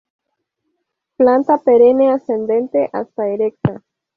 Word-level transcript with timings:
Planta 1.15 1.59
perenne, 1.65 2.11
ascendente 2.11 2.89
hasta 2.91 3.27
erecta. 3.27 3.83